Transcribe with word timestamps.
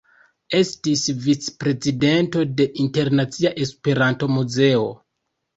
Estis 0.59 1.03
vicprezidento 1.25 2.43
de 2.63 2.67
Internacia 2.85 3.55
Esperanto-Muzeo. 3.67 4.91